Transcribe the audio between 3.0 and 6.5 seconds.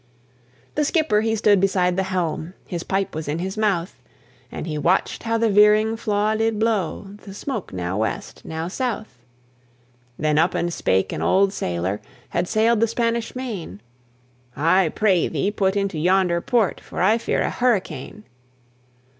was in his mouth, And he watched how the veering flaw